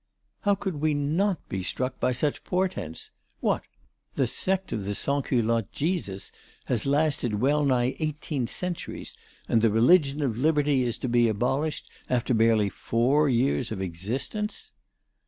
[0.39, 3.11] How could we not be struck by such portents?...
[3.39, 3.61] What!
[4.15, 6.31] the sect of the sansculotte Jesus
[6.65, 9.13] has lasted well nigh eighteen centuries,
[9.47, 14.71] and the religion of Liberty is to be abolished after barely four years of existence!"